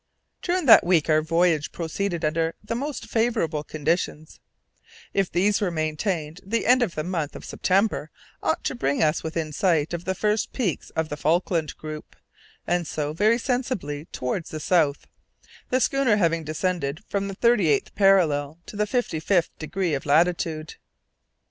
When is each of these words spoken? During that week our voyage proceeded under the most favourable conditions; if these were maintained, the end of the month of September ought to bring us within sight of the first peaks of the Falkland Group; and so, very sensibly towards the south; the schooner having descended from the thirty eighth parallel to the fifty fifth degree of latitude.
During 0.41 0.65
that 0.65 0.83
week 0.83 1.11
our 1.11 1.21
voyage 1.21 1.71
proceeded 1.71 2.25
under 2.25 2.55
the 2.63 2.73
most 2.73 3.05
favourable 3.07 3.63
conditions; 3.63 4.39
if 5.13 5.31
these 5.31 5.61
were 5.61 5.69
maintained, 5.69 6.41
the 6.43 6.65
end 6.65 6.81
of 6.81 6.95
the 6.95 7.03
month 7.03 7.35
of 7.35 7.45
September 7.45 8.09
ought 8.41 8.63
to 8.63 8.73
bring 8.73 9.03
us 9.03 9.21
within 9.21 9.53
sight 9.53 9.93
of 9.93 10.05
the 10.05 10.15
first 10.15 10.53
peaks 10.53 10.89
of 10.95 11.09
the 11.09 11.17
Falkland 11.17 11.77
Group; 11.77 12.15
and 12.65 12.87
so, 12.87 13.13
very 13.13 13.37
sensibly 13.37 14.05
towards 14.05 14.49
the 14.49 14.59
south; 14.59 15.05
the 15.69 15.79
schooner 15.79 16.15
having 16.17 16.43
descended 16.43 17.03
from 17.07 17.27
the 17.27 17.35
thirty 17.35 17.67
eighth 17.67 17.93
parallel 17.93 18.57
to 18.65 18.75
the 18.75 18.87
fifty 18.87 19.19
fifth 19.19 19.51
degree 19.59 19.93
of 19.93 20.07
latitude. 20.07 20.77